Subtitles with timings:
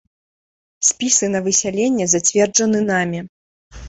[0.87, 3.21] Спісы на высяленне зацверджаны намі.